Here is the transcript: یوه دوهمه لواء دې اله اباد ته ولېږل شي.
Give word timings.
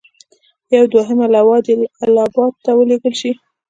یوه 0.73 0.87
دوهمه 0.93 1.25
لواء 1.35 1.59
دې 1.65 1.73
اله 2.05 2.21
اباد 2.27 2.53
ته 2.63 2.71
ولېږل 2.75 3.13
شي. 3.21 3.31